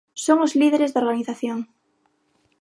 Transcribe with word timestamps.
Son 0.25 0.37
os 0.45 0.55
líderes 0.61 0.91
da 0.91 1.01
organización. 1.05 1.59